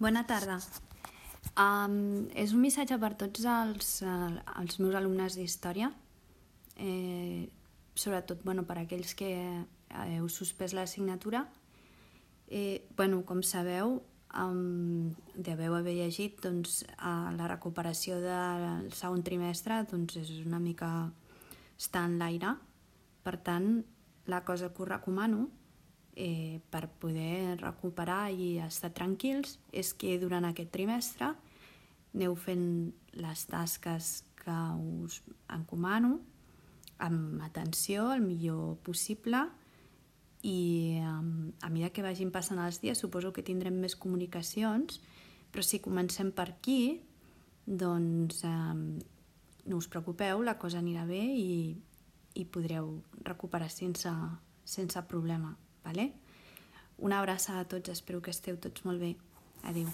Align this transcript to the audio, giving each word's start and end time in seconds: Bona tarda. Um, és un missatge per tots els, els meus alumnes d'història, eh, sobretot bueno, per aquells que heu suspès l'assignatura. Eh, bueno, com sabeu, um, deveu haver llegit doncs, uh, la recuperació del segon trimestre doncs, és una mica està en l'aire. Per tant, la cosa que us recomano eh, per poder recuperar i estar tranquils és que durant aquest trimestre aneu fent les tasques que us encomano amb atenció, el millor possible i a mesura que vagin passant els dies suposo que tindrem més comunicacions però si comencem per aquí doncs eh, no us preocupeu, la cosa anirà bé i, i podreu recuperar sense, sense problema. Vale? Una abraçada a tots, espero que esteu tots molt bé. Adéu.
Bona 0.00 0.22
tarda. 0.24 0.54
Um, 1.60 2.30
és 2.32 2.54
un 2.56 2.62
missatge 2.64 2.96
per 3.02 3.10
tots 3.20 3.44
els, 3.44 3.88
els 4.00 4.78
meus 4.80 4.94
alumnes 4.96 5.34
d'història, 5.36 5.90
eh, 6.80 7.44
sobretot 7.92 8.40
bueno, 8.46 8.64
per 8.64 8.78
aquells 8.80 9.12
que 9.18 9.28
heu 9.90 10.30
suspès 10.32 10.72
l'assignatura. 10.72 11.42
Eh, 12.48 12.88
bueno, 12.96 13.20
com 13.28 13.42
sabeu, 13.44 13.98
um, 14.40 15.12
deveu 15.36 15.76
haver 15.76 15.98
llegit 15.98 16.40
doncs, 16.48 16.80
uh, 16.96 17.28
la 17.36 17.52
recuperació 17.52 18.22
del 18.24 18.88
segon 18.96 19.20
trimestre 19.20 19.82
doncs, 19.92 20.16
és 20.16 20.32
una 20.46 20.62
mica 20.64 21.10
està 21.76 22.06
en 22.08 22.16
l'aire. 22.16 22.56
Per 23.20 23.36
tant, 23.44 23.82
la 24.32 24.46
cosa 24.48 24.72
que 24.72 24.80
us 24.80 24.94
recomano 24.96 25.50
eh, 26.16 26.60
per 26.70 26.88
poder 27.00 27.58
recuperar 27.60 28.30
i 28.32 28.58
estar 28.64 28.92
tranquils 28.96 29.58
és 29.72 29.92
que 29.94 30.18
durant 30.20 30.46
aquest 30.48 30.72
trimestre 30.74 31.32
aneu 32.14 32.34
fent 32.34 32.90
les 33.14 33.46
tasques 33.46 34.10
que 34.40 34.58
us 35.04 35.20
encomano 35.52 36.18
amb 37.00 37.40
atenció, 37.42 38.10
el 38.12 38.24
millor 38.24 38.76
possible 38.84 39.46
i 40.42 40.98
a 41.00 41.68
mesura 41.68 41.92
que 41.92 42.04
vagin 42.04 42.32
passant 42.32 42.60
els 42.64 42.80
dies 42.80 42.98
suposo 42.98 43.32
que 43.32 43.44
tindrem 43.44 43.76
més 43.80 43.96
comunicacions 43.96 45.00
però 45.52 45.64
si 45.64 45.82
comencem 45.84 46.30
per 46.32 46.48
aquí 46.48 47.00
doncs 47.66 48.44
eh, 48.44 48.74
no 49.66 49.76
us 49.76 49.88
preocupeu, 49.88 50.42
la 50.42 50.56
cosa 50.58 50.80
anirà 50.80 51.04
bé 51.06 51.20
i, 51.20 51.74
i 52.34 52.44
podreu 52.44 52.96
recuperar 53.26 53.70
sense, 53.70 54.10
sense 54.64 55.02
problema. 55.08 55.52
Vale? 55.90 56.12
Una 56.98 57.18
abraçada 57.18 57.64
a 57.64 57.68
tots, 57.72 57.90
espero 57.90 58.20
que 58.22 58.30
esteu 58.30 58.60
tots 58.62 58.86
molt 58.86 59.02
bé. 59.02 59.16
Adéu. 59.66 59.90